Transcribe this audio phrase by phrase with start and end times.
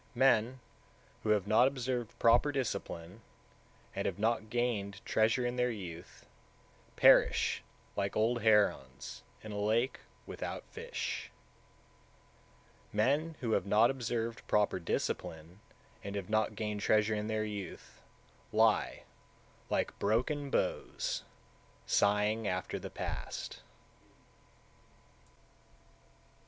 [0.15, 0.53] 155.
[0.55, 0.59] Men
[1.21, 3.21] who have not observed proper discipline,
[3.95, 6.25] and have not gained treasure in their youth,
[6.95, 7.61] perish
[7.95, 11.29] like old herons in a lake without fish.
[12.91, 12.93] 156.
[12.93, 15.59] Men who have not observed proper discipline,
[16.03, 18.01] and have not gained treasure in their youth,
[18.51, 19.03] lie,
[19.69, 21.21] like broken bows,
[21.85, 23.61] sighing after the past.